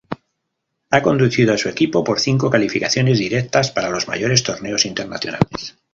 [0.89, 5.77] Ha conducido a su equipo por cinco calificaciones directas para los mayores torneos internacionales.